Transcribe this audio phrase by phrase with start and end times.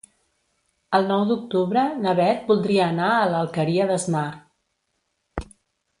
[0.99, 4.29] El nou d'octubre na Beth voldria anar a l'Alqueria d'Asnar.